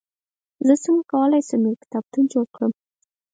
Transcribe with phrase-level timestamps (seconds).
[0.65, 2.71] زه څنګه کولای سم، یو کتابتون جوړ کړم؟